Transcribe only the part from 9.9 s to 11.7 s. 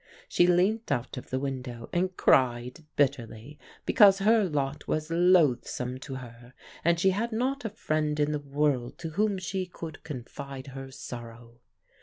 confide her sorrow.